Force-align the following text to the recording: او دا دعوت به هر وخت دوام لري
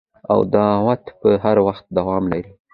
او 0.31 0.39
دا 0.43 0.49
دعوت 0.69 1.03
به 1.19 1.31
هر 1.43 1.57
وخت 1.67 1.85
دوام 1.97 2.23
لري 2.31 2.51